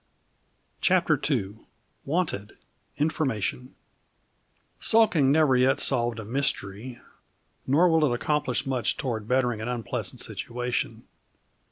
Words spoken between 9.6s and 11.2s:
an unpleasant situation.